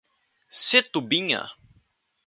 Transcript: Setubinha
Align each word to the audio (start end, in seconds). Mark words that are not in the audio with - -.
Setubinha 0.67 1.41